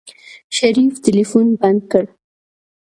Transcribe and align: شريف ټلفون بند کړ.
شريف 0.57 0.93
ټلفون 1.03 1.47
بند 1.61 1.81
کړ. 1.91 2.05